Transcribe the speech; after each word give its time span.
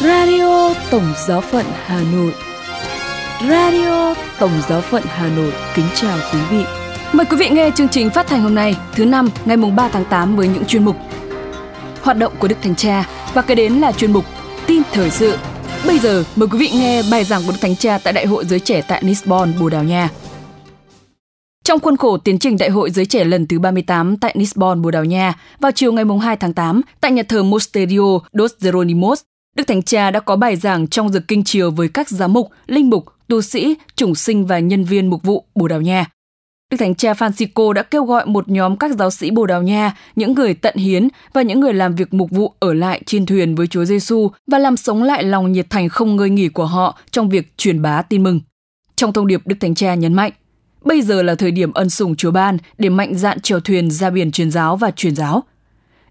Radio 0.00 0.74
Tổng 0.90 1.12
Giáo 1.26 1.40
phận 1.40 1.64
Hà 1.84 2.02
Nội 2.12 2.34
Radio 3.48 4.14
Tổng 4.38 4.50
Giáo 4.68 4.80
phận 4.80 5.02
Hà 5.06 5.28
Nội 5.36 5.52
kính 5.74 5.84
chào 5.94 6.18
quý 6.32 6.38
vị. 6.50 6.64
Mời 7.12 7.26
quý 7.30 7.36
vị 7.36 7.48
nghe 7.48 7.70
chương 7.76 7.88
trình 7.88 8.10
phát 8.10 8.26
thanh 8.26 8.42
hôm 8.42 8.54
nay, 8.54 8.76
thứ 8.92 9.04
năm, 9.04 9.28
ngày 9.44 9.56
mùng 9.56 9.76
3 9.76 9.88
tháng 9.88 10.04
8 10.04 10.36
với 10.36 10.48
những 10.48 10.64
chuyên 10.64 10.84
mục 10.84 10.96
Hoạt 12.02 12.16
động 12.16 12.32
của 12.38 12.48
Đức 12.48 12.56
Thánh 12.62 12.74
Cha 12.74 13.08
và 13.34 13.42
kế 13.42 13.54
đến 13.54 13.72
là 13.72 13.92
chuyên 13.92 14.12
mục 14.12 14.24
Tin 14.66 14.82
thời 14.92 15.10
sự. 15.10 15.36
Bây 15.86 15.98
giờ 15.98 16.24
mời 16.36 16.48
quý 16.52 16.58
vị 16.58 16.70
nghe 16.72 17.02
bài 17.10 17.24
giảng 17.24 17.42
của 17.46 17.52
Đức 17.52 17.58
Thánh 17.60 17.76
Cha 17.76 17.98
tại 18.04 18.12
Đại 18.12 18.26
hội 18.26 18.44
Giới 18.44 18.60
Trẻ 18.60 18.82
tại 18.88 19.02
Lisbon, 19.04 19.52
Bồ 19.60 19.68
Đào 19.68 19.84
Nha. 19.84 20.08
Trong 21.64 21.80
khuôn 21.80 21.96
khổ 21.96 22.16
tiến 22.16 22.38
trình 22.38 22.56
Đại 22.58 22.70
hội 22.70 22.90
Giới 22.90 23.06
Trẻ 23.06 23.24
lần 23.24 23.46
thứ 23.46 23.58
38 23.58 24.16
tại 24.16 24.34
Lisbon, 24.38 24.82
Bồ 24.82 24.90
Đào 24.90 25.04
Nha, 25.04 25.34
vào 25.60 25.72
chiều 25.72 25.92
ngày 25.92 26.04
2 26.22 26.36
tháng 26.36 26.52
8, 26.52 26.80
tại 27.00 27.12
nhà 27.12 27.22
thờ 27.28 27.42
Mosterio 27.42 28.18
dos 28.32 28.52
Jeronimos, 28.60 29.16
Đức 29.56 29.66
Thánh 29.66 29.82
Cha 29.82 30.10
đã 30.10 30.20
có 30.20 30.36
bài 30.36 30.56
giảng 30.56 30.86
trong 30.86 31.08
dực 31.08 31.28
kinh 31.28 31.44
chiều 31.44 31.70
với 31.70 31.88
các 31.88 32.08
giám 32.08 32.32
mục, 32.32 32.50
linh 32.66 32.90
mục, 32.90 33.04
tu 33.28 33.42
sĩ, 33.42 33.74
chủng 33.96 34.14
sinh 34.14 34.46
và 34.46 34.58
nhân 34.58 34.84
viên 34.84 35.06
mục 35.06 35.22
vụ 35.22 35.44
Bồ 35.54 35.68
Đào 35.68 35.80
Nha. 35.80 36.06
Đức 36.70 36.76
Thánh 36.76 36.94
Cha 36.94 37.12
Francisco 37.12 37.72
đã 37.72 37.82
kêu 37.82 38.04
gọi 38.04 38.26
một 38.26 38.48
nhóm 38.48 38.76
các 38.76 38.90
giáo 38.98 39.10
sĩ 39.10 39.30
Bồ 39.30 39.46
Đào 39.46 39.62
Nha, 39.62 39.96
những 40.16 40.34
người 40.34 40.54
tận 40.54 40.76
hiến 40.76 41.08
và 41.32 41.42
những 41.42 41.60
người 41.60 41.74
làm 41.74 41.94
việc 41.94 42.14
mục 42.14 42.30
vụ 42.30 42.52
ở 42.58 42.74
lại 42.74 43.02
trên 43.06 43.26
thuyền 43.26 43.54
với 43.54 43.66
Chúa 43.66 43.84
Giêsu 43.84 44.30
và 44.46 44.58
làm 44.58 44.76
sống 44.76 45.02
lại 45.02 45.22
lòng 45.22 45.52
nhiệt 45.52 45.70
thành 45.70 45.88
không 45.88 46.16
ngơi 46.16 46.30
nghỉ 46.30 46.48
của 46.48 46.66
họ 46.66 46.98
trong 47.10 47.28
việc 47.28 47.52
truyền 47.56 47.82
bá 47.82 48.02
tin 48.02 48.22
mừng. 48.22 48.40
Trong 48.96 49.12
thông 49.12 49.26
điệp 49.26 49.46
Đức 49.46 49.56
Thánh 49.60 49.74
Cha 49.74 49.94
nhấn 49.94 50.14
mạnh, 50.14 50.32
bây 50.84 51.02
giờ 51.02 51.22
là 51.22 51.34
thời 51.34 51.50
điểm 51.50 51.72
ân 51.72 51.90
sủng 51.90 52.16
Chúa 52.16 52.30
ban 52.30 52.58
để 52.78 52.88
mạnh 52.88 53.14
dạn 53.14 53.40
chèo 53.40 53.60
thuyền 53.60 53.90
ra 53.90 54.10
biển 54.10 54.32
truyền 54.32 54.50
giáo 54.50 54.76
và 54.76 54.90
truyền 54.90 55.16
giáo. 55.16 55.42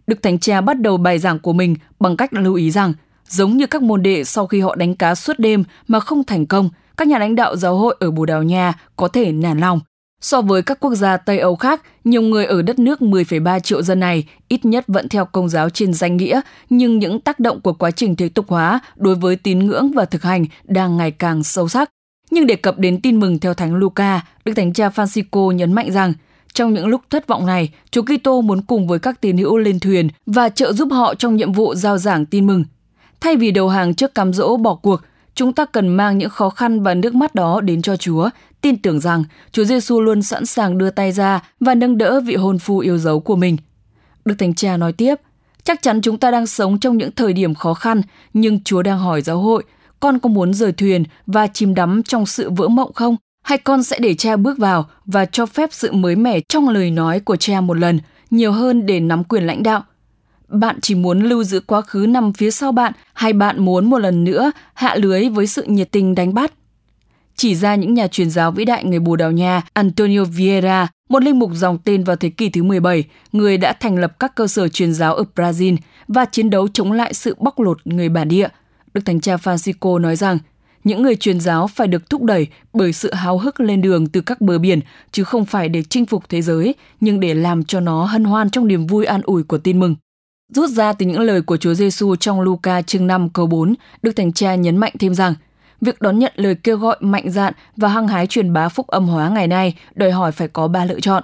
Đức 0.07 0.21
Thánh 0.21 0.39
Cha 0.39 0.61
bắt 0.61 0.81
đầu 0.81 0.97
bài 0.97 1.19
giảng 1.19 1.39
của 1.39 1.53
mình 1.53 1.75
bằng 1.99 2.17
cách 2.17 2.33
lưu 2.33 2.55
ý 2.55 2.71
rằng, 2.71 2.93
giống 3.29 3.57
như 3.57 3.67
các 3.67 3.81
môn 3.81 4.03
đệ 4.03 4.23
sau 4.23 4.47
khi 4.47 4.59
họ 4.59 4.75
đánh 4.75 4.95
cá 4.95 5.15
suốt 5.15 5.39
đêm 5.39 5.63
mà 5.87 5.99
không 5.99 6.23
thành 6.23 6.45
công, 6.45 6.69
các 6.97 7.07
nhà 7.07 7.19
lãnh 7.19 7.35
đạo 7.35 7.55
giáo 7.55 7.75
hội 7.75 7.95
ở 7.99 8.11
Bồ 8.11 8.25
Đào 8.25 8.43
Nha 8.43 8.73
có 8.95 9.07
thể 9.07 9.31
nản 9.31 9.59
lòng. 9.59 9.79
So 10.21 10.41
với 10.41 10.61
các 10.61 10.79
quốc 10.79 10.95
gia 10.95 11.17
Tây 11.17 11.39
Âu 11.39 11.55
khác, 11.55 11.81
nhiều 12.03 12.21
người 12.21 12.45
ở 12.45 12.61
đất 12.61 12.79
nước 12.79 13.01
10,3 13.01 13.59
triệu 13.59 13.81
dân 13.81 13.99
này 13.99 14.27
ít 14.47 14.65
nhất 14.65 14.85
vẫn 14.87 15.09
theo 15.09 15.25
công 15.25 15.49
giáo 15.49 15.69
trên 15.69 15.93
danh 15.93 16.17
nghĩa, 16.17 16.41
nhưng 16.69 16.99
những 16.99 17.19
tác 17.19 17.39
động 17.39 17.61
của 17.61 17.73
quá 17.73 17.91
trình 17.91 18.15
thế 18.15 18.29
tục 18.29 18.45
hóa 18.49 18.79
đối 18.95 19.15
với 19.15 19.35
tín 19.35 19.59
ngưỡng 19.59 19.91
và 19.91 20.05
thực 20.05 20.23
hành 20.23 20.45
đang 20.63 20.97
ngày 20.97 21.11
càng 21.11 21.43
sâu 21.43 21.69
sắc. 21.69 21.89
Nhưng 22.31 22.47
đề 22.47 22.55
cập 22.55 22.79
đến 22.79 23.01
tin 23.01 23.19
mừng 23.19 23.39
theo 23.39 23.53
Thánh 23.53 23.75
Luca, 23.75 24.21
Đức 24.45 24.53
Thánh 24.55 24.73
Cha 24.73 24.89
Francisco 24.89 25.51
nhấn 25.51 25.73
mạnh 25.73 25.91
rằng 25.91 26.13
trong 26.53 26.73
những 26.73 26.87
lúc 26.87 27.01
thất 27.09 27.27
vọng 27.27 27.45
này, 27.45 27.69
Chúa 27.91 28.01
Kitô 28.01 28.41
muốn 28.41 28.61
cùng 28.61 28.87
với 28.87 28.99
các 28.99 29.21
tín 29.21 29.37
hữu 29.37 29.57
lên 29.57 29.79
thuyền 29.79 30.09
và 30.25 30.49
trợ 30.49 30.73
giúp 30.73 30.87
họ 30.91 31.15
trong 31.15 31.35
nhiệm 31.35 31.53
vụ 31.53 31.75
giao 31.75 31.97
giảng 31.97 32.25
tin 32.25 32.47
mừng. 32.47 32.63
Thay 33.21 33.35
vì 33.35 33.51
đầu 33.51 33.69
hàng 33.69 33.93
trước 33.93 34.15
cám 34.15 34.33
dỗ 34.33 34.57
bỏ 34.57 34.75
cuộc, 34.75 35.01
chúng 35.35 35.53
ta 35.53 35.65
cần 35.65 35.87
mang 35.87 36.17
những 36.17 36.29
khó 36.29 36.49
khăn 36.49 36.83
và 36.83 36.93
nước 36.93 37.15
mắt 37.15 37.35
đó 37.35 37.61
đến 37.61 37.81
cho 37.81 37.97
Chúa, 37.97 38.29
tin 38.61 38.81
tưởng 38.81 38.99
rằng 38.99 39.23
Chúa 39.51 39.63
Giêsu 39.63 40.01
luôn 40.01 40.21
sẵn 40.21 40.45
sàng 40.45 40.77
đưa 40.77 40.89
tay 40.89 41.11
ra 41.11 41.39
và 41.59 41.75
nâng 41.75 41.97
đỡ 41.97 42.19
vị 42.19 42.35
hôn 42.35 42.59
phu 42.59 42.79
yêu 42.79 42.97
dấu 42.97 43.19
của 43.19 43.35
mình. 43.35 43.57
Đức 44.25 44.35
Thánh 44.37 44.53
Cha 44.53 44.77
nói 44.77 44.93
tiếp, 44.93 45.15
chắc 45.63 45.81
chắn 45.81 46.01
chúng 46.01 46.17
ta 46.17 46.31
đang 46.31 46.47
sống 46.47 46.79
trong 46.79 46.97
những 46.97 47.11
thời 47.11 47.33
điểm 47.33 47.55
khó 47.55 47.73
khăn, 47.73 48.01
nhưng 48.33 48.63
Chúa 48.63 48.81
đang 48.81 48.99
hỏi 48.99 49.21
giáo 49.21 49.39
hội, 49.39 49.63
con 49.99 50.19
có 50.19 50.29
muốn 50.29 50.53
rời 50.53 50.71
thuyền 50.71 51.03
và 51.25 51.47
chìm 51.47 51.75
đắm 51.75 52.03
trong 52.03 52.25
sự 52.25 52.49
vỡ 52.49 52.67
mộng 52.67 52.93
không? 52.93 53.15
Hay 53.43 53.57
con 53.57 53.83
sẽ 53.83 53.99
để 53.99 54.13
cha 54.13 54.35
bước 54.35 54.57
vào 54.57 54.85
và 55.05 55.25
cho 55.25 55.45
phép 55.45 55.69
sự 55.73 55.91
mới 55.91 56.15
mẻ 56.15 56.39
trong 56.39 56.69
lời 56.69 56.91
nói 56.91 57.19
của 57.19 57.35
cha 57.35 57.61
một 57.61 57.77
lần, 57.77 57.99
nhiều 58.31 58.51
hơn 58.51 58.85
để 58.85 58.99
nắm 58.99 59.23
quyền 59.23 59.47
lãnh 59.47 59.63
đạo? 59.63 59.83
Bạn 60.49 60.79
chỉ 60.81 60.95
muốn 60.95 61.19
lưu 61.19 61.43
giữ 61.43 61.59
quá 61.59 61.81
khứ 61.81 62.05
nằm 62.09 62.33
phía 62.33 62.51
sau 62.51 62.71
bạn 62.71 62.93
hay 63.13 63.33
bạn 63.33 63.65
muốn 63.65 63.89
một 63.89 63.97
lần 63.99 64.23
nữa 64.23 64.51
hạ 64.73 64.95
lưới 64.95 65.29
với 65.29 65.47
sự 65.47 65.63
nhiệt 65.63 65.91
tình 65.91 66.15
đánh 66.15 66.33
bắt? 66.33 66.53
Chỉ 67.35 67.55
ra 67.55 67.75
những 67.75 67.93
nhà 67.93 68.07
truyền 68.07 68.29
giáo 68.29 68.51
vĩ 68.51 68.65
đại 68.65 68.83
người 68.83 68.99
Bồ 68.99 69.15
Đào 69.15 69.31
Nha 69.31 69.61
Antonio 69.73 70.23
Vieira, 70.23 70.87
một 71.09 71.23
linh 71.23 71.39
mục 71.39 71.51
dòng 71.53 71.77
tên 71.77 72.03
vào 72.03 72.15
thế 72.15 72.29
kỷ 72.29 72.49
thứ 72.49 72.63
17, 72.63 73.03
người 73.31 73.57
đã 73.57 73.73
thành 73.73 73.97
lập 73.97 74.19
các 74.19 74.35
cơ 74.35 74.47
sở 74.47 74.67
truyền 74.67 74.93
giáo 74.93 75.15
ở 75.15 75.23
Brazil 75.35 75.77
và 76.07 76.25
chiến 76.25 76.49
đấu 76.49 76.67
chống 76.67 76.91
lại 76.91 77.13
sự 77.13 77.35
bóc 77.39 77.59
lột 77.59 77.87
người 77.87 78.09
bản 78.09 78.27
địa. 78.27 78.47
Đức 78.93 79.01
Thánh 79.05 79.19
cha 79.19 79.35
Francisco 79.35 79.97
nói 79.97 80.15
rằng, 80.15 80.39
những 80.83 81.03
người 81.03 81.15
truyền 81.15 81.39
giáo 81.39 81.67
phải 81.67 81.87
được 81.87 82.09
thúc 82.09 82.23
đẩy 82.23 82.47
bởi 82.73 82.93
sự 82.93 83.13
háo 83.13 83.37
hức 83.37 83.59
lên 83.59 83.81
đường 83.81 84.07
từ 84.07 84.21
các 84.21 84.41
bờ 84.41 84.59
biển, 84.59 84.79
chứ 85.11 85.23
không 85.23 85.45
phải 85.45 85.69
để 85.69 85.83
chinh 85.83 86.05
phục 86.05 86.29
thế 86.29 86.41
giới, 86.41 86.75
nhưng 86.99 87.19
để 87.19 87.33
làm 87.33 87.63
cho 87.63 87.79
nó 87.79 88.05
hân 88.05 88.23
hoan 88.23 88.49
trong 88.49 88.67
niềm 88.67 88.87
vui 88.87 89.05
an 89.05 89.21
ủi 89.21 89.43
của 89.43 89.57
tin 89.57 89.79
mừng. 89.79 89.95
Rút 90.49 90.69
ra 90.69 90.93
từ 90.93 91.05
những 91.05 91.19
lời 91.19 91.41
của 91.41 91.57
Chúa 91.57 91.73
Giêsu 91.73 92.15
trong 92.15 92.41
Luca 92.41 92.81
chương 92.81 93.07
5 93.07 93.29
câu 93.29 93.47
4, 93.47 93.75
Đức 94.01 94.11
Thánh 94.15 94.33
Cha 94.33 94.55
nhấn 94.55 94.77
mạnh 94.77 94.93
thêm 94.99 95.13
rằng, 95.13 95.33
việc 95.81 96.01
đón 96.01 96.19
nhận 96.19 96.31
lời 96.35 96.55
kêu 96.55 96.77
gọi 96.77 96.97
mạnh 96.99 97.31
dạn 97.31 97.53
và 97.77 97.87
hăng 97.87 98.07
hái 98.07 98.27
truyền 98.27 98.53
bá 98.53 98.69
phúc 98.69 98.87
âm 98.87 99.07
hóa 99.07 99.29
ngày 99.29 99.47
nay 99.47 99.75
đòi 99.95 100.11
hỏi 100.11 100.31
phải 100.31 100.47
có 100.47 100.67
ba 100.67 100.85
lựa 100.85 100.99
chọn. 100.99 101.23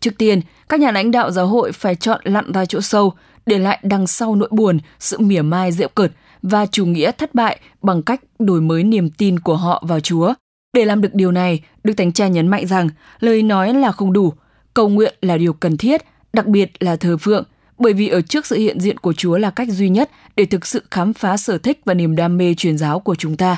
Trước 0.00 0.10
tiên, 0.18 0.40
các 0.68 0.80
nhà 0.80 0.90
lãnh 0.92 1.10
đạo 1.10 1.30
giáo 1.30 1.46
hội 1.46 1.72
phải 1.72 1.94
chọn 1.94 2.20
lặn 2.24 2.52
ra 2.52 2.64
chỗ 2.64 2.80
sâu, 2.80 3.12
để 3.46 3.58
lại 3.58 3.78
đằng 3.82 4.06
sau 4.06 4.36
nỗi 4.36 4.48
buồn, 4.50 4.78
sự 4.98 5.18
mỉa 5.18 5.42
mai 5.42 5.72
rượu 5.72 5.88
cợt 5.94 6.12
và 6.42 6.66
chủ 6.66 6.86
nghĩa 6.86 7.10
thất 7.12 7.34
bại 7.34 7.60
bằng 7.82 8.02
cách 8.02 8.20
đổi 8.38 8.60
mới 8.60 8.84
niềm 8.84 9.10
tin 9.10 9.38
của 9.38 9.56
họ 9.56 9.82
vào 9.86 10.00
Chúa. 10.00 10.34
Để 10.72 10.84
làm 10.84 11.00
được 11.00 11.14
điều 11.14 11.32
này, 11.32 11.62
Đức 11.84 11.94
Thánh 11.96 12.12
Cha 12.12 12.28
nhấn 12.28 12.48
mạnh 12.48 12.66
rằng 12.66 12.88
lời 13.20 13.42
nói 13.42 13.74
là 13.74 13.92
không 13.92 14.12
đủ, 14.12 14.32
cầu 14.74 14.88
nguyện 14.88 15.14
là 15.22 15.36
điều 15.36 15.52
cần 15.52 15.76
thiết, 15.76 16.02
đặc 16.32 16.46
biệt 16.46 16.72
là 16.80 16.96
thờ 16.96 17.16
phượng, 17.16 17.44
bởi 17.82 17.92
vì 17.92 18.08
ở 18.08 18.20
trước 18.20 18.46
sự 18.46 18.56
hiện 18.56 18.80
diện 18.80 18.98
của 18.98 19.12
Chúa 19.12 19.38
là 19.38 19.50
cách 19.50 19.68
duy 19.70 19.88
nhất 19.88 20.10
để 20.36 20.44
thực 20.44 20.66
sự 20.66 20.82
khám 20.90 21.12
phá 21.12 21.36
sở 21.36 21.58
thích 21.58 21.80
và 21.84 21.94
niềm 21.94 22.16
đam 22.16 22.38
mê 22.38 22.54
truyền 22.54 22.78
giáo 22.78 23.00
của 23.00 23.14
chúng 23.14 23.36
ta. 23.36 23.56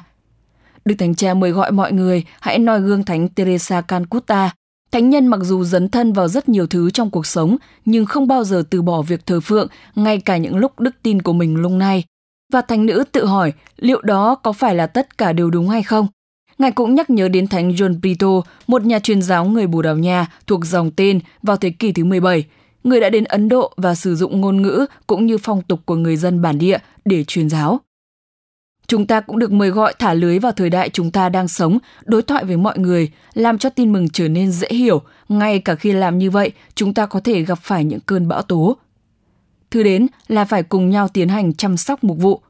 Đức 0.85 0.95
Thánh 0.99 1.15
Cha 1.15 1.35
mời 1.35 1.51
gọi 1.51 1.73
mọi 1.73 1.93
người 1.93 2.25
hãy 2.41 2.59
noi 2.59 2.81
gương 2.81 3.05
Thánh 3.05 3.29
Teresa 3.29 3.81
Calcutta. 3.81 4.51
Thánh 4.93 5.11
nhân 5.11 5.27
mặc 5.27 5.41
dù 5.43 5.65
dấn 5.65 5.89
thân 5.89 6.13
vào 6.13 6.29
rất 6.29 6.49
nhiều 6.49 6.67
thứ 6.67 6.91
trong 6.91 7.11
cuộc 7.11 7.27
sống, 7.27 7.57
nhưng 7.85 8.07
không 8.07 8.29
bao 8.29 8.45
giờ 8.45 8.63
từ 8.71 8.83
bỏ 8.83 9.03
việc 9.03 9.27
thờ 9.27 9.41
phượng, 9.41 9.69
ngay 9.95 10.21
cả 10.21 10.37
những 10.37 10.57
lúc 10.57 10.81
đức 10.81 10.95
tin 11.03 11.23
của 11.23 11.33
mình 11.33 11.57
lung 11.57 11.79
nay. 11.79 12.05
Và 12.53 12.61
thánh 12.61 12.87
nữ 12.87 13.05
tự 13.13 13.27
hỏi 13.27 13.53
liệu 13.77 14.03
đó 14.03 14.35
có 14.35 14.53
phải 14.53 14.75
là 14.75 14.87
tất 14.87 15.19
cả 15.19 15.33
đều 15.33 15.51
đúng 15.51 15.69
hay 15.69 15.83
không? 15.83 16.07
Ngài 16.59 16.71
cũng 16.71 16.95
nhắc 16.95 17.11
nhớ 17.11 17.29
đến 17.29 17.47
Thánh 17.47 17.71
John 17.71 18.01
Brito, 18.01 18.41
một 18.67 18.85
nhà 18.85 18.99
truyền 18.99 19.23
giáo 19.23 19.45
người 19.45 19.67
Bồ 19.67 19.83
Đào 19.83 19.97
Nha 19.99 20.27
thuộc 20.47 20.65
dòng 20.65 20.91
tên 20.91 21.21
vào 21.43 21.57
thế 21.57 21.71
kỷ 21.71 21.93
thứ 21.93 22.05
17, 22.05 22.45
người 22.85 23.01
đã 23.01 23.11
đến 23.11 23.25
Ấn 23.25 23.49
Độ 23.49 23.73
và 23.77 23.95
sử 23.95 24.17
dụng 24.17 24.41
ngôn 24.41 24.63
ngữ 24.63 24.87
cũng 25.07 25.27
như 25.27 25.39
phong 25.39 25.63
tục 25.63 25.81
của 25.85 25.97
người 25.97 26.17
dân 26.17 26.43
bản 26.43 26.59
địa 26.59 26.79
để 27.05 27.25
truyền 27.25 27.51
giáo. 27.51 27.81
Chúng 28.87 29.07
ta 29.07 29.21
cũng 29.21 29.39
được 29.39 29.53
mời 29.53 29.71
gọi 29.71 29.95
thả 29.99 30.15
lưới 30.15 30.39
vào 30.39 30.53
thời 30.53 30.71
đại 30.71 30.91
chúng 30.91 31.11
ta 31.11 31.29
đang 31.29 31.49
sống, 31.49 31.79
đối 32.05 32.23
thoại 32.23 32.45
với 32.45 32.57
mọi 32.57 32.79
người, 32.79 33.11
làm 33.35 33.59
cho 33.59 33.71
tin 33.71 33.93
mừng 33.93 34.09
trở 34.09 34.29
nên 34.29 34.53
dễ 34.53 34.69
hiểu, 34.71 35.03
ngay 35.29 35.59
cả 35.59 35.75
khi 35.75 35.93
làm 35.93 36.19
như 36.19 36.31
vậy, 36.31 36.53
chúng 36.75 36.95
ta 36.95 37.07
có 37.07 37.21
thể 37.21 37.43
gặp 37.43 37.59
phải 37.63 37.85
những 37.85 38.01
cơn 38.07 38.29
bão 38.29 38.43
tố. 38.43 38.77
Thứ 39.71 39.83
đến 39.83 40.07
là 40.29 40.45
phải 40.45 40.63
cùng 40.63 40.91
nhau 40.91 41.09
tiến 41.09 41.29
hành 41.29 41.55
chăm 41.55 41.77
sóc 41.77 42.05
mục 42.05 42.19
vụ. 42.19 42.41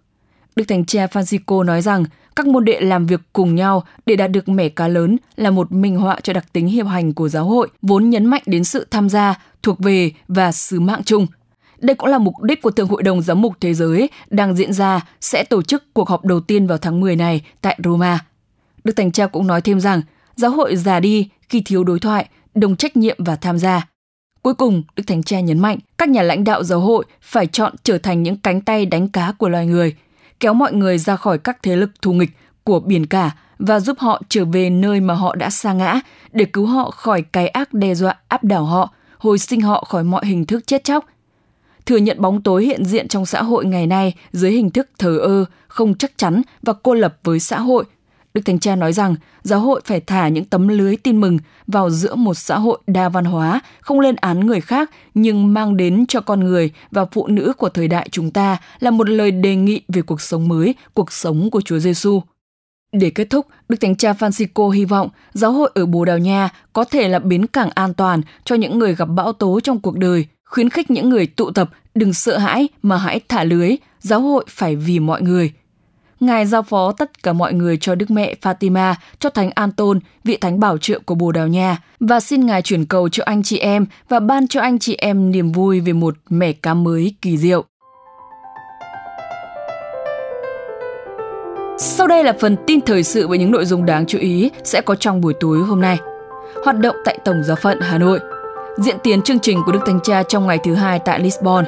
Đức 0.56 0.64
Thánh 0.68 0.84
Cha 0.84 1.06
Francisco 1.06 1.62
nói 1.62 1.82
rằng 1.82 2.04
các 2.36 2.46
môn 2.46 2.64
đệ 2.64 2.80
làm 2.80 3.06
việc 3.06 3.20
cùng 3.32 3.54
nhau 3.54 3.84
để 4.06 4.16
đạt 4.16 4.30
được 4.30 4.48
mẻ 4.48 4.68
cá 4.68 4.88
lớn 4.88 5.16
là 5.36 5.50
một 5.50 5.72
minh 5.72 5.96
họa 5.96 6.20
cho 6.22 6.32
đặc 6.32 6.52
tính 6.52 6.66
hiệp 6.66 6.86
hành 6.86 7.12
của 7.12 7.28
giáo 7.28 7.44
hội, 7.44 7.68
vốn 7.82 8.10
nhấn 8.10 8.26
mạnh 8.26 8.42
đến 8.46 8.64
sự 8.64 8.86
tham 8.90 9.08
gia, 9.08 9.40
thuộc 9.62 9.78
về 9.78 10.12
và 10.28 10.52
sứ 10.52 10.80
mạng 10.80 11.02
chung. 11.04 11.26
Đây 11.78 11.94
cũng 11.94 12.08
là 12.08 12.18
mục 12.18 12.42
đích 12.42 12.62
của 12.62 12.70
Thượng 12.70 12.88
hội 12.88 13.02
đồng 13.02 13.22
Giám 13.22 13.42
mục 13.42 13.54
Thế 13.60 13.74
giới 13.74 14.10
đang 14.30 14.56
diễn 14.56 14.72
ra 14.72 15.00
sẽ 15.20 15.44
tổ 15.44 15.62
chức 15.62 15.94
cuộc 15.94 16.08
họp 16.08 16.24
đầu 16.24 16.40
tiên 16.40 16.66
vào 16.66 16.78
tháng 16.78 17.00
10 17.00 17.16
này 17.16 17.44
tại 17.60 17.78
Roma. 17.84 18.18
Đức 18.84 18.92
Thánh 18.96 19.12
Cha 19.12 19.26
cũng 19.26 19.46
nói 19.46 19.60
thêm 19.60 19.80
rằng 19.80 20.02
giáo 20.36 20.50
hội 20.50 20.76
già 20.76 21.00
đi 21.00 21.28
khi 21.48 21.60
thiếu 21.60 21.84
đối 21.84 21.98
thoại, 21.98 22.28
đồng 22.54 22.76
trách 22.76 22.96
nhiệm 22.96 23.16
và 23.18 23.36
tham 23.36 23.58
gia. 23.58 23.88
Cuối 24.42 24.54
cùng, 24.54 24.82
Đức 24.96 25.02
Thánh 25.06 25.22
Cha 25.22 25.40
nhấn 25.40 25.58
mạnh 25.58 25.78
các 25.98 26.08
nhà 26.08 26.22
lãnh 26.22 26.44
đạo 26.44 26.64
giáo 26.64 26.80
hội 26.80 27.04
phải 27.20 27.46
chọn 27.46 27.74
trở 27.82 27.98
thành 27.98 28.22
những 28.22 28.36
cánh 28.36 28.60
tay 28.60 28.86
đánh 28.86 29.08
cá 29.08 29.32
của 29.38 29.48
loài 29.48 29.66
người, 29.66 29.96
kéo 30.40 30.54
mọi 30.54 30.72
người 30.72 30.98
ra 30.98 31.16
khỏi 31.16 31.38
các 31.38 31.62
thế 31.62 31.76
lực 31.76 31.90
thù 32.02 32.12
nghịch 32.12 32.30
của 32.64 32.80
biển 32.80 33.06
cả 33.06 33.30
và 33.58 33.80
giúp 33.80 33.98
họ 33.98 34.22
trở 34.28 34.44
về 34.44 34.70
nơi 34.70 35.00
mà 35.00 35.14
họ 35.14 35.34
đã 35.34 35.50
sa 35.50 35.72
ngã 35.72 36.00
để 36.32 36.44
cứu 36.44 36.66
họ 36.66 36.90
khỏi 36.90 37.22
cái 37.22 37.48
ác 37.48 37.74
đe 37.74 37.94
dọa 37.94 38.14
áp 38.28 38.44
đảo 38.44 38.64
họ, 38.64 38.94
hồi 39.18 39.38
sinh 39.38 39.60
họ 39.60 39.84
khỏi 39.88 40.04
mọi 40.04 40.26
hình 40.26 40.46
thức 40.46 40.66
chết 40.66 40.84
chóc. 40.84 41.04
Thừa 41.86 41.96
nhận 41.96 42.20
bóng 42.20 42.42
tối 42.42 42.64
hiện 42.64 42.84
diện 42.84 43.08
trong 43.08 43.26
xã 43.26 43.42
hội 43.42 43.64
ngày 43.64 43.86
nay 43.86 44.14
dưới 44.32 44.50
hình 44.50 44.70
thức 44.70 44.88
thờ 44.98 45.18
ơ, 45.18 45.44
không 45.68 45.94
chắc 45.94 46.18
chắn 46.18 46.42
và 46.62 46.72
cô 46.72 46.94
lập 46.94 47.16
với 47.24 47.40
xã 47.40 47.58
hội. 47.58 47.84
Đức 48.34 48.42
Thánh 48.44 48.58
Cha 48.58 48.76
nói 48.76 48.92
rằng 48.92 49.16
giáo 49.42 49.60
hội 49.60 49.80
phải 49.84 50.00
thả 50.00 50.28
những 50.28 50.44
tấm 50.44 50.68
lưới 50.68 50.96
tin 50.96 51.20
mừng 51.20 51.38
vào 51.66 51.90
giữa 51.90 52.14
một 52.14 52.34
xã 52.34 52.58
hội 52.58 52.78
đa 52.86 53.08
văn 53.08 53.24
hóa, 53.24 53.60
không 53.80 54.00
lên 54.00 54.16
án 54.16 54.46
người 54.46 54.60
khác 54.60 54.90
nhưng 55.14 55.54
mang 55.54 55.76
đến 55.76 56.04
cho 56.08 56.20
con 56.20 56.40
người 56.40 56.70
và 56.90 57.04
phụ 57.04 57.26
nữ 57.26 57.52
của 57.58 57.68
thời 57.68 57.88
đại 57.88 58.08
chúng 58.10 58.30
ta 58.30 58.56
là 58.80 58.90
một 58.90 59.08
lời 59.08 59.30
đề 59.30 59.56
nghị 59.56 59.82
về 59.88 60.02
cuộc 60.02 60.20
sống 60.20 60.48
mới, 60.48 60.74
cuộc 60.94 61.12
sống 61.12 61.50
của 61.50 61.60
Chúa 61.60 61.78
Giêsu. 61.78 62.22
Để 62.92 63.10
kết 63.10 63.30
thúc, 63.30 63.46
Đức 63.68 63.76
Thánh 63.80 63.96
Cha 63.96 64.12
Francisco 64.12 64.70
hy 64.70 64.84
vọng 64.84 65.08
giáo 65.32 65.52
hội 65.52 65.70
ở 65.74 65.86
Bồ 65.86 66.04
Đào 66.04 66.18
Nha 66.18 66.48
có 66.72 66.84
thể 66.84 67.08
là 67.08 67.18
bến 67.18 67.46
cảng 67.46 67.70
an 67.74 67.94
toàn 67.94 68.20
cho 68.44 68.56
những 68.56 68.78
người 68.78 68.94
gặp 68.94 69.04
bão 69.04 69.32
tố 69.32 69.60
trong 69.60 69.80
cuộc 69.80 69.98
đời, 69.98 70.26
khuyến 70.44 70.70
khích 70.70 70.90
những 70.90 71.08
người 71.08 71.26
tụ 71.26 71.50
tập 71.50 71.70
đừng 71.94 72.14
sợ 72.14 72.38
hãi 72.38 72.68
mà 72.82 72.96
hãy 72.96 73.20
thả 73.28 73.44
lưới, 73.44 73.76
giáo 74.00 74.20
hội 74.20 74.44
phải 74.48 74.76
vì 74.76 74.98
mọi 74.98 75.22
người. 75.22 75.52
Ngài 76.20 76.46
giao 76.46 76.62
phó 76.62 76.92
tất 76.92 77.22
cả 77.22 77.32
mọi 77.32 77.52
người 77.52 77.78
cho 77.80 77.94
Đức 77.94 78.10
Mẹ 78.10 78.34
Fatima, 78.42 78.94
cho 79.18 79.30
Thánh 79.30 79.50
Anton, 79.54 80.00
vị 80.24 80.36
thánh 80.36 80.60
bảo 80.60 80.78
trợ 80.78 80.98
của 81.04 81.14
Bồ 81.14 81.32
Đào 81.32 81.48
Nha, 81.48 81.78
và 82.00 82.20
xin 82.20 82.46
Ngài 82.46 82.62
chuyển 82.62 82.86
cầu 82.86 83.08
cho 83.08 83.22
anh 83.26 83.42
chị 83.42 83.58
em 83.58 83.86
và 84.08 84.20
ban 84.20 84.48
cho 84.48 84.60
anh 84.60 84.78
chị 84.78 84.96
em 84.98 85.30
niềm 85.30 85.52
vui 85.52 85.80
về 85.80 85.92
một 85.92 86.14
mẻ 86.28 86.52
cá 86.52 86.74
mới 86.74 87.14
kỳ 87.22 87.36
diệu. 87.36 87.64
Sau 91.78 92.06
đây 92.06 92.24
là 92.24 92.32
phần 92.40 92.56
tin 92.66 92.80
thời 92.80 93.02
sự 93.02 93.28
với 93.28 93.38
những 93.38 93.50
nội 93.50 93.64
dung 93.64 93.86
đáng 93.86 94.06
chú 94.06 94.18
ý 94.18 94.50
sẽ 94.64 94.80
có 94.80 94.94
trong 94.94 95.20
buổi 95.20 95.34
tối 95.40 95.58
hôm 95.58 95.80
nay. 95.80 95.98
Hoạt 96.64 96.78
động 96.78 96.96
tại 97.04 97.18
Tổng 97.24 97.42
giáo 97.44 97.56
phận 97.56 97.80
Hà 97.80 97.98
Nội 97.98 98.20
Diễn 98.76 98.96
tiến 99.02 99.22
chương 99.22 99.38
trình 99.38 99.60
của 99.66 99.72
Đức 99.72 99.80
Thánh 99.86 100.00
Cha 100.02 100.22
trong 100.22 100.46
ngày 100.46 100.58
thứ 100.64 100.74
hai 100.74 100.98
tại 100.98 101.20
Lisbon 101.20 101.64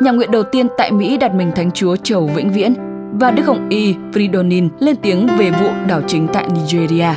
Nhà 0.00 0.10
nguyện 0.10 0.30
đầu 0.30 0.42
tiên 0.42 0.66
tại 0.78 0.92
Mỹ 0.92 1.16
đặt 1.16 1.34
mình 1.34 1.52
Thánh 1.56 1.70
Chúa 1.70 1.96
Chầu 1.96 2.26
Vĩnh 2.26 2.52
Viễn 2.52 2.74
và 3.20 3.30
Đức 3.30 3.42
Hồng 3.46 3.68
Y 3.68 3.94
Fridonin 4.12 4.68
lên 4.80 4.96
tiếng 5.02 5.26
về 5.38 5.50
vụ 5.50 5.68
đảo 5.88 6.02
chính 6.06 6.28
tại 6.32 6.48
Nigeria. 6.54 7.08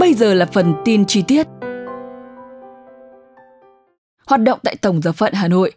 Bây 0.00 0.14
giờ 0.14 0.34
là 0.34 0.46
phần 0.46 0.74
tin 0.84 1.04
chi 1.04 1.22
tiết. 1.22 1.46
Hoạt 4.26 4.40
động 4.40 4.58
tại 4.62 4.76
Tổng 4.76 5.02
giáo 5.02 5.12
phận 5.12 5.32
Hà 5.32 5.48
Nội 5.48 5.72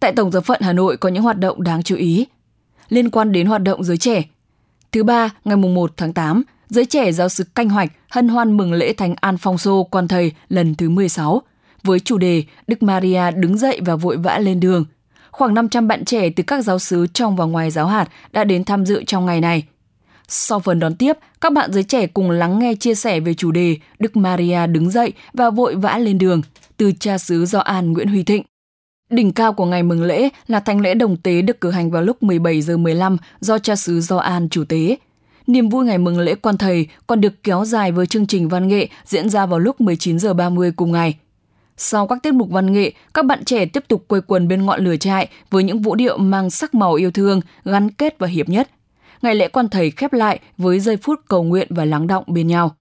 Tại 0.00 0.12
Tổng 0.12 0.30
giáo 0.30 0.42
phận 0.42 0.60
Hà 0.60 0.72
Nội 0.72 0.96
có 0.96 1.08
những 1.08 1.22
hoạt 1.22 1.38
động 1.38 1.62
đáng 1.62 1.82
chú 1.82 1.96
ý 1.96 2.26
liên 2.88 3.10
quan 3.10 3.32
đến 3.32 3.46
hoạt 3.46 3.62
động 3.62 3.84
giới 3.84 3.96
trẻ. 3.96 4.22
Thứ 4.92 5.02
ba, 5.02 5.30
ngày 5.44 5.56
1 5.56 5.92
tháng 5.96 6.12
8, 6.12 6.42
giới 6.68 6.84
trẻ 6.84 7.12
giáo 7.12 7.28
sứ 7.28 7.44
canh 7.44 7.68
hoạch 7.68 7.92
hân 8.10 8.28
hoan 8.28 8.56
mừng 8.56 8.72
lễ 8.72 8.92
Thánh 8.92 9.14
An 9.20 9.36
Phong 9.38 9.58
Sô 9.58 9.84
quan 9.84 10.08
thầy 10.08 10.32
lần 10.48 10.74
thứ 10.74 10.88
16 10.88 11.42
với 11.82 12.00
chủ 12.00 12.18
đề 12.18 12.44
Đức 12.66 12.82
Maria 12.82 13.30
đứng 13.30 13.58
dậy 13.58 13.80
và 13.84 13.96
vội 13.96 14.16
vã 14.16 14.38
lên 14.38 14.60
đường– 14.60 14.84
khoảng 15.32 15.54
500 15.54 15.88
bạn 15.88 16.04
trẻ 16.04 16.30
từ 16.30 16.42
các 16.42 16.64
giáo 16.64 16.78
sứ 16.78 17.06
trong 17.06 17.36
và 17.36 17.44
ngoài 17.44 17.70
giáo 17.70 17.86
hạt 17.86 18.08
đã 18.32 18.44
đến 18.44 18.64
tham 18.64 18.86
dự 18.86 19.02
trong 19.06 19.26
ngày 19.26 19.40
này. 19.40 19.64
Sau 20.28 20.60
phần 20.60 20.80
đón 20.80 20.94
tiếp, 20.94 21.16
các 21.40 21.52
bạn 21.52 21.72
giới 21.72 21.82
trẻ 21.82 22.06
cùng 22.06 22.30
lắng 22.30 22.58
nghe 22.58 22.74
chia 22.74 22.94
sẻ 22.94 23.20
về 23.20 23.34
chủ 23.34 23.50
đề 23.50 23.76
Đức 23.98 24.16
Maria 24.16 24.66
đứng 24.66 24.90
dậy 24.90 25.12
và 25.32 25.50
vội 25.50 25.74
vã 25.74 25.98
lên 25.98 26.18
đường 26.18 26.42
từ 26.76 26.92
cha 27.00 27.18
xứ 27.18 27.46
Gioan 27.46 27.92
Nguyễn 27.92 28.08
Huy 28.08 28.22
Thịnh. 28.22 28.42
Đỉnh 29.10 29.32
cao 29.32 29.52
của 29.52 29.66
ngày 29.66 29.82
mừng 29.82 30.02
lễ 30.02 30.28
là 30.46 30.60
thánh 30.60 30.80
lễ 30.80 30.94
đồng 30.94 31.16
tế 31.16 31.42
được 31.42 31.60
cử 31.60 31.70
hành 31.70 31.90
vào 31.90 32.02
lúc 32.02 32.22
17 32.22 32.62
giờ 32.62 32.76
15 32.76 33.16
do 33.40 33.58
cha 33.58 33.76
xứ 33.76 34.00
Gioan 34.00 34.48
chủ 34.48 34.64
tế. 34.64 34.96
Niềm 35.46 35.68
vui 35.68 35.84
ngày 35.84 35.98
mừng 35.98 36.20
lễ 36.20 36.34
quan 36.34 36.58
thầy 36.58 36.86
còn 37.06 37.20
được 37.20 37.42
kéo 37.42 37.64
dài 37.64 37.92
với 37.92 38.06
chương 38.06 38.26
trình 38.26 38.48
văn 38.48 38.68
nghệ 38.68 38.88
diễn 39.04 39.30
ra 39.30 39.46
vào 39.46 39.58
lúc 39.58 39.80
19 39.80 40.18
giờ 40.18 40.34
30 40.34 40.72
cùng 40.76 40.92
ngày. 40.92 41.14
Sau 41.82 42.06
các 42.06 42.22
tiết 42.22 42.34
mục 42.34 42.50
văn 42.50 42.72
nghệ, 42.72 42.92
các 43.14 43.24
bạn 43.24 43.44
trẻ 43.44 43.66
tiếp 43.66 43.84
tục 43.88 44.04
quây 44.08 44.20
quần 44.20 44.48
bên 44.48 44.66
ngọn 44.66 44.84
lửa 44.84 44.96
trại 44.96 45.28
với 45.50 45.64
những 45.64 45.82
vũ 45.82 45.94
điệu 45.94 46.18
mang 46.18 46.50
sắc 46.50 46.74
màu 46.74 46.94
yêu 46.94 47.10
thương, 47.10 47.40
gắn 47.64 47.90
kết 47.90 48.18
và 48.18 48.26
hiệp 48.26 48.48
nhất. 48.48 48.70
Ngày 49.22 49.34
lễ 49.34 49.48
quan 49.48 49.68
thầy 49.68 49.90
khép 49.90 50.12
lại 50.12 50.40
với 50.58 50.80
giây 50.80 50.96
phút 50.96 51.20
cầu 51.28 51.42
nguyện 51.42 51.68
và 51.70 51.84
lắng 51.84 52.06
động 52.06 52.24
bên 52.26 52.46
nhau. 52.46 52.76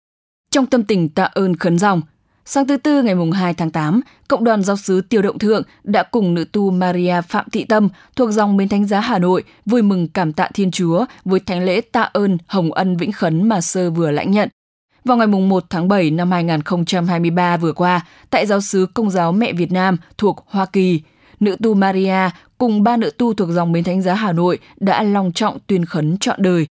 Trong 0.51 0.65
tâm 0.65 0.83
tình 0.83 1.09
tạ 1.09 1.23
ơn 1.23 1.55
khấn 1.55 1.79
dòng, 1.79 2.01
Sáng 2.45 2.67
thứ 2.67 2.77
Tư 2.77 3.03
ngày 3.03 3.15
2 3.33 3.53
tháng 3.53 3.71
8, 3.71 4.01
Cộng 4.27 4.43
đoàn 4.43 4.63
Giáo 4.63 4.77
sứ 4.77 5.01
Tiêu 5.01 5.21
Động 5.21 5.39
Thượng 5.39 5.63
đã 5.83 6.03
cùng 6.03 6.33
nữ 6.33 6.45
tu 6.51 6.71
Maria 6.71 7.21
Phạm 7.27 7.45
Thị 7.51 7.63
Tâm 7.63 7.89
thuộc 8.15 8.31
dòng 8.31 8.57
Bến 8.57 8.69
Thánh 8.69 8.87
Giá 8.87 8.99
Hà 8.99 9.19
Nội 9.19 9.43
vui 9.65 9.81
mừng 9.81 10.07
cảm 10.07 10.33
tạ 10.33 10.49
Thiên 10.53 10.71
Chúa 10.71 11.05
với 11.25 11.39
thánh 11.39 11.63
lễ 11.63 11.81
tạ 11.81 12.01
ơn 12.01 12.37
Hồng 12.47 12.73
Ân 12.73 12.97
Vĩnh 12.97 13.11
Khấn 13.11 13.49
mà 13.49 13.61
Sơ 13.61 13.89
vừa 13.89 14.11
lãnh 14.11 14.31
nhận. 14.31 14.49
Vào 15.05 15.17
ngày 15.17 15.27
1 15.27 15.63
tháng 15.69 15.87
7 15.87 16.11
năm 16.11 16.31
2023 16.31 17.57
vừa 17.57 17.73
qua, 17.73 18.05
tại 18.29 18.45
giáo 18.45 18.61
sứ 18.61 18.87
Công 18.93 19.09
giáo 19.09 19.31
Mẹ 19.31 19.53
Việt 19.53 19.71
Nam 19.71 19.97
thuộc 20.17 20.45
Hoa 20.47 20.65
Kỳ, 20.65 21.01
nữ 21.39 21.55
tu 21.63 21.73
Maria 21.73 22.29
cùng 22.57 22.83
ba 22.83 22.97
nữ 22.97 23.09
tu 23.17 23.33
thuộc 23.33 23.49
dòng 23.49 23.71
Bến 23.71 23.83
Thánh 23.83 24.01
Giá 24.01 24.13
Hà 24.13 24.31
Nội 24.31 24.59
đã 24.79 25.03
long 25.03 25.31
trọng 25.31 25.57
tuyên 25.67 25.85
khấn 25.85 26.17
trọn 26.17 26.41
đời. 26.41 26.65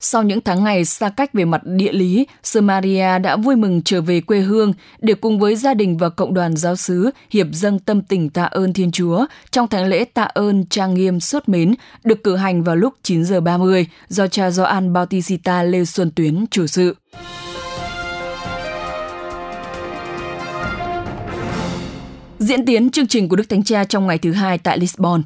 Sau 0.00 0.22
những 0.22 0.40
tháng 0.40 0.64
ngày 0.64 0.84
xa 0.84 1.08
cách 1.08 1.32
về 1.32 1.44
mặt 1.44 1.60
địa 1.64 1.92
lý, 1.92 2.26
Sơ 2.42 2.60
Maria 2.60 3.18
đã 3.18 3.36
vui 3.36 3.56
mừng 3.56 3.82
trở 3.84 4.00
về 4.00 4.20
quê 4.20 4.40
hương 4.40 4.72
để 4.98 5.14
cùng 5.14 5.40
với 5.40 5.56
gia 5.56 5.74
đình 5.74 5.96
và 5.96 6.08
cộng 6.08 6.34
đoàn 6.34 6.56
giáo 6.56 6.76
sứ 6.76 7.10
hiệp 7.30 7.46
dâng 7.52 7.78
tâm 7.78 8.02
tình 8.02 8.30
tạ 8.30 8.44
ơn 8.44 8.72
Thiên 8.72 8.90
Chúa 8.90 9.26
trong 9.50 9.68
tháng 9.68 9.86
lễ 9.86 10.04
tạ 10.04 10.22
ơn 10.22 10.64
trang 10.66 10.94
nghiêm 10.94 11.20
sốt 11.20 11.48
mến 11.48 11.74
được 12.04 12.24
cử 12.24 12.36
hành 12.36 12.62
vào 12.62 12.76
lúc 12.76 12.94
9 13.02 13.24
giờ 13.24 13.40
30 13.40 13.86
do 14.08 14.26
cha 14.26 14.50
Gioan 14.50 14.92
Bautista 14.92 15.62
Lê 15.62 15.84
Xuân 15.84 16.10
Tuyến 16.10 16.44
chủ 16.50 16.66
sự. 16.66 16.94
Diễn 22.44 22.66
tiến 22.66 22.90
chương 22.90 23.06
trình 23.06 23.28
của 23.28 23.36
Đức 23.36 23.48
Thánh 23.48 23.64
Cha 23.64 23.84
trong 23.84 24.06
ngày 24.06 24.18
thứ 24.18 24.32
hai 24.32 24.58
tại 24.58 24.78
Lisbon. 24.78 25.22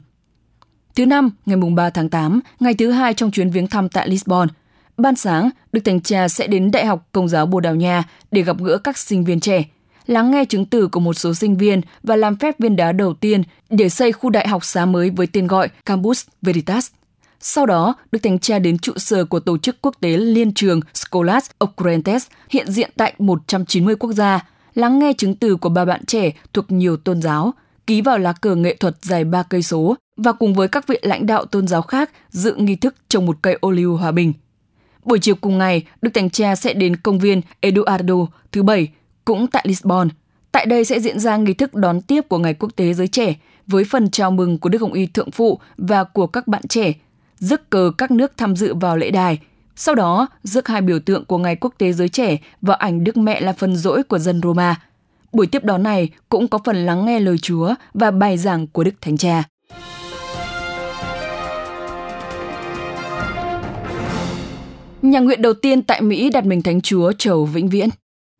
Thứ 0.96 1.06
năm, 1.06 1.30
ngày 1.46 1.56
mùng 1.56 1.74
3 1.74 1.90
tháng 1.90 2.08
8, 2.08 2.40
ngày 2.60 2.74
thứ 2.74 2.90
hai 2.90 3.14
trong 3.14 3.30
chuyến 3.30 3.50
viếng 3.50 3.66
thăm 3.66 3.88
tại 3.88 4.08
Lisbon, 4.08 4.48
ban 4.96 5.16
sáng, 5.16 5.50
Đức 5.72 5.80
Thánh 5.84 6.00
Cha 6.00 6.28
sẽ 6.28 6.46
đến 6.46 6.70
Đại 6.70 6.86
học 6.86 7.08
Công 7.12 7.28
giáo 7.28 7.46
Bồ 7.46 7.60
Đào 7.60 7.74
Nha 7.74 8.04
để 8.30 8.42
gặp 8.42 8.56
gỡ 8.60 8.78
các 8.78 8.98
sinh 8.98 9.24
viên 9.24 9.40
trẻ, 9.40 9.64
lắng 10.06 10.30
nghe 10.30 10.44
chứng 10.44 10.66
từ 10.66 10.88
của 10.88 11.00
một 11.00 11.14
số 11.14 11.34
sinh 11.34 11.56
viên 11.56 11.80
và 12.02 12.16
làm 12.16 12.36
phép 12.36 12.58
viên 12.58 12.76
đá 12.76 12.92
đầu 12.92 13.14
tiên 13.14 13.42
để 13.70 13.88
xây 13.88 14.12
khu 14.12 14.30
đại 14.30 14.48
học 14.48 14.64
xá 14.64 14.86
mới 14.86 15.10
với 15.10 15.26
tên 15.26 15.46
gọi 15.46 15.68
Campus 15.86 16.24
Veritas. 16.42 16.90
Sau 17.40 17.66
đó, 17.66 17.94
Đức 18.12 18.18
Thánh 18.22 18.38
Cha 18.38 18.58
đến 18.58 18.78
trụ 18.78 18.92
sở 18.96 19.24
của 19.24 19.40
tổ 19.40 19.58
chức 19.58 19.76
quốc 19.82 19.94
tế 20.00 20.16
liên 20.16 20.54
trường 20.54 20.80
Scholas 20.94 21.50
Occurrentes 21.64 22.26
hiện 22.50 22.72
diện 22.72 22.90
tại 22.96 23.12
190 23.18 23.96
quốc 23.96 24.12
gia, 24.12 24.44
lắng 24.74 24.98
nghe 24.98 25.12
chứng 25.12 25.34
từ 25.34 25.56
của 25.56 25.68
ba 25.68 25.84
bạn 25.84 26.04
trẻ 26.04 26.30
thuộc 26.52 26.72
nhiều 26.72 26.96
tôn 26.96 27.22
giáo, 27.22 27.54
ký 27.86 28.00
vào 28.00 28.18
lá 28.18 28.32
cờ 28.32 28.54
nghệ 28.54 28.76
thuật 28.76 28.96
dài 29.02 29.24
3 29.24 29.42
cây 29.42 29.62
số 29.62 29.96
và 30.16 30.32
cùng 30.32 30.54
với 30.54 30.68
các 30.68 30.86
vị 30.86 30.98
lãnh 31.02 31.26
đạo 31.26 31.44
tôn 31.44 31.68
giáo 31.68 31.82
khác 31.82 32.10
dự 32.30 32.54
nghi 32.54 32.76
thức 32.76 32.94
trồng 33.08 33.26
một 33.26 33.36
cây 33.42 33.58
ô 33.60 33.70
liu 33.70 33.96
hòa 33.96 34.12
bình. 34.12 34.32
Buổi 35.04 35.18
chiều 35.18 35.34
cùng 35.34 35.58
ngày, 35.58 35.86
Đức 36.02 36.10
Thánh 36.14 36.30
Cha 36.30 36.56
sẽ 36.56 36.72
đến 36.72 36.96
công 36.96 37.18
viên 37.18 37.40
Eduardo 37.60 38.14
thứ 38.52 38.62
bảy, 38.62 38.88
cũng 39.24 39.46
tại 39.46 39.64
Lisbon. 39.68 40.08
Tại 40.52 40.66
đây 40.66 40.84
sẽ 40.84 41.00
diễn 41.00 41.18
ra 41.20 41.36
nghi 41.36 41.54
thức 41.54 41.74
đón 41.74 42.00
tiếp 42.00 42.28
của 42.28 42.38
Ngày 42.38 42.54
Quốc 42.54 42.70
tế 42.76 42.94
Giới 42.94 43.08
Trẻ 43.08 43.34
với 43.66 43.84
phần 43.84 44.10
chào 44.10 44.30
mừng 44.30 44.58
của 44.58 44.68
Đức 44.68 44.80
Hồng 44.80 44.92
Y 44.92 45.06
Thượng 45.06 45.30
Phụ 45.30 45.60
và 45.76 46.04
của 46.04 46.26
các 46.26 46.46
bạn 46.46 46.62
trẻ, 46.68 46.92
rước 47.38 47.70
cờ 47.70 47.90
các 47.98 48.10
nước 48.10 48.32
tham 48.36 48.56
dự 48.56 48.74
vào 48.74 48.96
lễ 48.96 49.10
đài– 49.10 49.38
sau 49.80 49.94
đó, 49.94 50.28
rước 50.42 50.68
hai 50.68 50.80
biểu 50.80 50.98
tượng 50.98 51.24
của 51.24 51.38
Ngày 51.38 51.56
Quốc 51.56 51.74
tế 51.78 51.92
Giới 51.92 52.08
Trẻ 52.08 52.36
và 52.62 52.74
ảnh 52.74 53.04
Đức 53.04 53.16
Mẹ 53.16 53.40
là 53.40 53.52
phần 53.52 53.76
rỗi 53.76 54.02
của 54.02 54.18
dân 54.18 54.40
Roma. 54.42 54.80
Buổi 55.32 55.46
tiếp 55.46 55.64
đón 55.64 55.82
này 55.82 56.08
cũng 56.28 56.48
có 56.48 56.58
phần 56.64 56.86
lắng 56.86 57.06
nghe 57.06 57.20
lời 57.20 57.38
Chúa 57.38 57.74
và 57.94 58.10
bài 58.10 58.38
giảng 58.38 58.66
của 58.66 58.84
Đức 58.84 58.94
Thánh 59.00 59.16
Cha. 59.16 59.42
Nhà 65.02 65.20
nguyện 65.20 65.42
đầu 65.42 65.52
tiên 65.52 65.82
tại 65.82 66.02
Mỹ 66.02 66.30
đặt 66.30 66.46
mình 66.46 66.62
Thánh 66.62 66.80
Chúa 66.80 67.12
Chầu 67.12 67.44
Vĩnh 67.44 67.68
Viễn. 67.68 67.88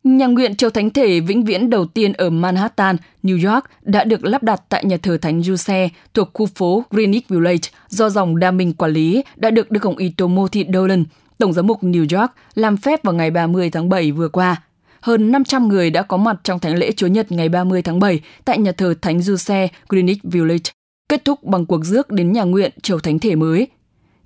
Nhà 0.03 0.25
nguyện 0.25 0.55
Chầu 0.55 0.69
Thánh 0.69 0.89
Thể 0.89 1.19
Vĩnh 1.19 1.43
Viễn 1.45 1.69
đầu 1.69 1.85
tiên 1.85 2.13
ở 2.13 2.29
Manhattan, 2.29 2.95
New 3.23 3.53
York 3.53 3.65
đã 3.81 4.03
được 4.03 4.25
lắp 4.25 4.43
đặt 4.43 4.61
tại 4.69 4.85
nhà 4.85 4.97
thờ 4.97 5.17
Thánh 5.21 5.43
Giuse 5.43 5.89
thuộc 6.13 6.29
khu 6.33 6.45
phố 6.45 6.83
Greenwich 6.91 7.21
Village 7.29 7.69
do 7.89 8.09
dòng 8.09 8.39
Đa 8.39 8.51
Minh 8.51 8.73
quản 8.73 8.91
lý 8.91 9.23
đã 9.35 9.49
được 9.49 9.71
Đức 9.71 9.83
Hồng 9.83 9.97
Y 9.97 10.09
Timothy 10.09 10.65
Dolan, 10.73 11.03
Tổng 11.39 11.53
giám 11.53 11.67
mục 11.67 11.83
New 11.83 12.19
York 12.19 12.31
làm 12.55 12.77
phép 12.77 13.03
vào 13.03 13.13
ngày 13.13 13.31
30 13.31 13.69
tháng 13.69 13.89
7 13.89 14.11
vừa 14.11 14.29
qua. 14.29 14.61
Hơn 15.01 15.31
500 15.31 15.67
người 15.67 15.89
đã 15.89 16.01
có 16.01 16.17
mặt 16.17 16.37
trong 16.43 16.59
thánh 16.59 16.75
lễ 16.75 16.91
Chúa 16.91 17.07
Nhật 17.07 17.31
ngày 17.31 17.49
30 17.49 17.81
tháng 17.81 17.99
7 17.99 18.19
tại 18.45 18.57
nhà 18.57 18.71
thờ 18.71 18.93
Thánh 19.01 19.21
Giuse, 19.21 19.67
Greenwich 19.89 20.17
Village, 20.23 20.71
kết 21.09 21.25
thúc 21.25 21.43
bằng 21.43 21.65
cuộc 21.65 21.85
rước 21.85 22.11
đến 22.11 22.31
nhà 22.31 22.43
nguyện 22.43 22.71
chầu 22.81 22.99
thánh 22.99 23.19
thể 23.19 23.35
mới. 23.35 23.67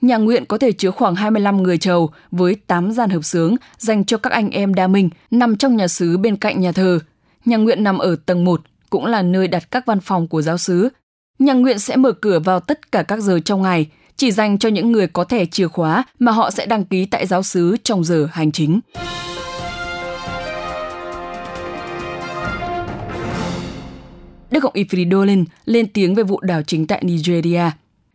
Nhà 0.01 0.17
nguyện 0.17 0.46
có 0.46 0.58
thể 0.58 0.72
chứa 0.72 0.91
khoảng 0.91 1.15
25 1.15 1.63
người 1.63 1.77
chầu 1.77 2.10
với 2.32 2.55
8 2.55 2.91
gian 2.91 3.10
hợp 3.10 3.22
sướng 3.24 3.55
dành 3.77 4.05
cho 4.05 4.17
các 4.17 4.34
anh 4.34 4.50
em 4.50 4.74
đa 4.74 4.88
minh 4.88 5.10
nằm 5.32 5.58
trong 5.58 5.75
nhà 5.75 5.88
xứ 5.88 6.17
bên 6.17 6.36
cạnh 6.36 6.60
nhà 6.60 6.72
thờ. 6.72 7.00
Nhà 7.46 7.58
nguyện 7.58 7.84
nằm 7.84 7.98
ở 7.98 8.15
tầng 8.25 8.46
1, 8.46 8.62
cũng 8.89 9.05
là 9.05 9.22
nơi 9.22 9.48
đặt 9.48 9.72
các 9.72 9.86
văn 9.86 10.00
phòng 10.00 10.27
của 10.27 10.41
giáo 10.41 10.58
xứ. 10.58 10.89
Nhà 11.39 11.53
nguyện 11.53 11.79
sẽ 11.79 11.96
mở 11.96 12.12
cửa 12.12 12.39
vào 12.39 12.60
tất 12.60 12.91
cả 12.91 13.03
các 13.03 13.20
giờ 13.20 13.39
trong 13.39 13.62
ngày, 13.62 13.88
chỉ 14.24 14.32
dành 14.32 14.58
cho 14.58 14.70
những 14.70 14.92
người 14.92 15.08
có 15.08 15.24
thẻ 15.24 15.46
chìa 15.46 15.68
khóa 15.68 16.03
mà 16.20 16.32
họ 16.32 16.51
sẽ 16.51 16.65
đăng 16.65 16.86
ký 16.86 17.06
tại 17.06 17.27
giáo 17.27 17.44
xứ 17.44 17.77
trong 17.84 18.03
giờ 18.03 18.27
hành 18.32 18.51
chính. 18.51 18.80
Đức 24.51 24.60
Cộng 24.60 24.74
Ifridolin 24.74 25.46
lên 25.65 25.88
tiếng 25.94 26.15
về 26.15 26.24
vụ 26.24 26.39
đảo 26.42 26.62
chính 26.68 26.88
tại 26.88 27.03
Nigeria. 27.03 27.62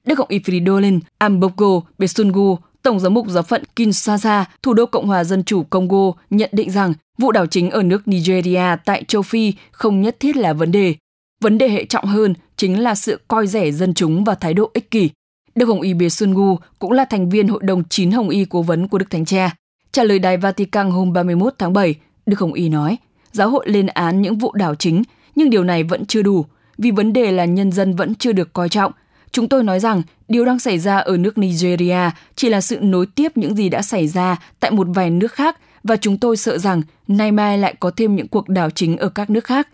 Đức 0.06 0.14
Cộng 0.14 0.28
Ifridolin 0.28 1.00
Ambogo 1.18 1.80
Besungu, 1.98 2.58
Tổng 2.82 3.00
giám 3.00 3.14
mục 3.14 3.28
giáo 3.28 3.42
phận 3.42 3.62
Kinshasa, 3.76 4.44
thủ 4.62 4.74
đô 4.74 4.86
Cộng 4.86 5.06
hòa 5.06 5.24
Dân 5.24 5.44
chủ 5.44 5.62
Congo, 5.62 6.12
nhận 6.30 6.50
định 6.52 6.70
rằng 6.70 6.92
vụ 7.18 7.32
đảo 7.32 7.46
chính 7.46 7.70
ở 7.70 7.82
nước 7.82 8.08
Nigeria 8.08 8.76
tại 8.84 9.04
châu 9.08 9.22
Phi 9.22 9.52
không 9.70 10.00
nhất 10.00 10.16
thiết 10.20 10.36
là 10.36 10.52
vấn 10.52 10.72
đề. 10.72 10.94
Vấn 11.40 11.58
đề 11.58 11.68
hệ 11.68 11.84
trọng 11.84 12.04
hơn 12.04 12.34
chính 12.56 12.80
là 12.80 12.94
sự 12.94 13.20
coi 13.28 13.46
rẻ 13.46 13.70
dân 13.70 13.94
chúng 13.94 14.24
và 14.24 14.34
thái 14.34 14.54
độ 14.54 14.70
ích 14.74 14.90
kỷ. 14.90 15.10
Đức 15.58 15.66
Hồng 15.66 15.80
Y 15.80 15.94
Bế 15.94 16.08
Xuân 16.08 16.34
Gu 16.34 16.58
cũng 16.78 16.92
là 16.92 17.04
thành 17.04 17.28
viên 17.28 17.48
Hội 17.48 17.60
đồng 17.62 17.84
chín 17.88 18.10
Hồng 18.10 18.28
Y 18.28 18.44
cố 18.44 18.62
vấn 18.62 18.88
của 18.88 18.98
Đức 18.98 19.10
Thánh 19.10 19.24
Cha. 19.24 19.50
Trả 19.92 20.04
lời 20.04 20.18
Đài 20.18 20.36
Vatican 20.36 20.90
hôm 20.90 21.12
31 21.12 21.54
tháng 21.58 21.72
7, 21.72 21.94
Đức 22.26 22.38
Hồng 22.38 22.52
Y 22.52 22.68
nói, 22.68 22.96
giáo 23.32 23.50
hội 23.50 23.64
lên 23.68 23.86
án 23.86 24.22
những 24.22 24.38
vụ 24.38 24.52
đảo 24.52 24.74
chính, 24.74 25.02
nhưng 25.34 25.50
điều 25.50 25.64
này 25.64 25.82
vẫn 25.82 26.06
chưa 26.06 26.22
đủ, 26.22 26.44
vì 26.78 26.90
vấn 26.90 27.12
đề 27.12 27.32
là 27.32 27.44
nhân 27.44 27.72
dân 27.72 27.96
vẫn 27.96 28.14
chưa 28.14 28.32
được 28.32 28.52
coi 28.52 28.68
trọng. 28.68 28.92
chúng 29.32 29.48
tôi 29.48 29.64
nói 29.64 29.80
rằng 29.80 30.02
điều 30.28 30.44
đang 30.44 30.58
xảy 30.58 30.78
ra 30.78 30.96
ở 30.96 31.16
nước 31.16 31.38
Nigeria 31.38 32.10
chỉ 32.36 32.48
là 32.48 32.60
sự 32.60 32.78
nối 32.80 33.06
tiếp 33.06 33.32
những 33.34 33.56
gì 33.56 33.68
đã 33.68 33.82
xảy 33.82 34.08
ra 34.08 34.36
tại 34.60 34.70
một 34.70 34.86
vài 34.94 35.10
nước 35.10 35.32
khác 35.32 35.58
và 35.84 35.96
chúng 35.96 36.18
tôi 36.18 36.36
sợ 36.36 36.58
rằng 36.58 36.82
nay 37.08 37.32
mai 37.32 37.58
lại 37.58 37.74
có 37.80 37.90
thêm 37.90 38.16
những 38.16 38.28
cuộc 38.28 38.48
đảo 38.48 38.70
chính 38.70 38.96
ở 38.96 39.08
các 39.08 39.30
nước 39.30 39.44
khác. 39.44 39.68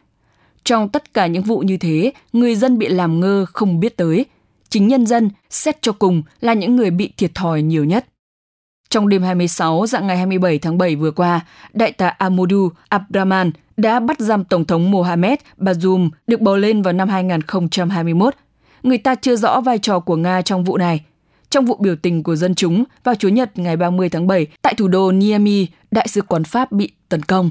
Trong 0.65 0.89
tất 0.89 1.15
cả 1.15 1.27
những 1.27 1.43
vụ 1.43 1.59
như 1.59 1.77
thế, 1.77 2.13
người 2.33 2.57
dân 2.57 2.79
bị 2.79 2.89
làm 2.89 3.21
ngơ 3.21 3.47
không 3.53 3.81
biết 3.81 3.97
tới. 3.97 4.27
Chính 4.75 4.89
nhân 4.89 5.07
dân, 5.07 5.31
xét 5.51 5.83
cho 5.83 5.93
cùng, 5.93 6.23
là 6.41 6.53
những 6.53 6.77
người 6.77 6.91
bị 6.91 7.13
thiệt 7.17 7.35
thòi 7.35 7.63
nhiều 7.63 7.85
nhất. 7.85 8.07
Trong 8.91 9.09
đêm 9.09 9.23
26 9.23 9.87
dạng 9.87 10.07
ngày 10.07 10.17
27 10.17 10.59
tháng 10.59 10.79
7 10.79 10.97
vừa 10.97 11.11
qua, 11.11 11.41
đại 11.73 11.93
tá 11.93 12.09
Amadou 12.09 12.71
Abdraman 12.89 13.51
đã 13.77 14.01
bắt 14.01 14.21
giam 14.21 14.45
Tổng 14.45 14.65
thống 14.65 14.91
Mohamed 14.91 15.39
Bazoum 15.59 16.11
được 16.27 16.41
bầu 16.41 16.57
lên 16.57 16.83
vào 16.83 16.93
năm 16.93 17.09
2021. 17.09 18.35
Người 18.83 18.99
ta 18.99 19.15
chưa 19.15 19.37
rõ 19.37 19.61
vai 19.61 19.79
trò 19.79 20.01
của 20.01 20.17
Nga 20.17 20.43
trong 20.43 20.65
vụ 20.65 20.77
này. 20.77 21.05
Trong 21.51 21.65
vụ 21.65 21.77
biểu 21.81 21.97
tình 21.97 22.23
của 22.23 22.37
dân 22.37 22.55
chúng 22.55 22.85
vào 23.05 23.15
Chủ 23.15 23.29
nhật 23.29 23.59
ngày 23.59 23.77
30 23.77 24.09
tháng 24.09 24.27
7 24.27 24.47
tại 24.63 24.75
thủ 24.75 24.89
đô 24.89 25.13
Niamey, 25.13 25.69
đại 25.91 26.09
sứ 26.09 26.23
quán 26.23 26.45
Pháp 26.45 26.73
bị 26.73 26.93
tấn 27.09 27.23
công. 27.23 27.51